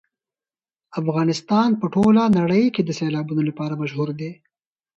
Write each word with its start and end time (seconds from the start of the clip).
افغانستان 1.01 1.69
په 1.81 1.85
ټوله 1.93 2.23
نړۍ 2.39 2.65
کې 2.73 2.81
د 2.83 2.89
سیلابونو 2.99 3.41
لپاره 3.49 3.79
مشهور 3.81 4.09
دی. 4.19 4.31